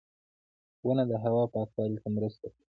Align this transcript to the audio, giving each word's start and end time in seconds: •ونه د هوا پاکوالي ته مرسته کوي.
•ونه 0.85 1.03
د 1.09 1.11
هوا 1.23 1.43
پاکوالي 1.53 1.97
ته 2.03 2.09
مرسته 2.15 2.45
کوي. 2.51 2.63